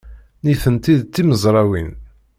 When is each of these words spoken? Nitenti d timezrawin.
Nitenti 0.43 0.93
d 0.99 1.03
timezrawin. 1.13 1.89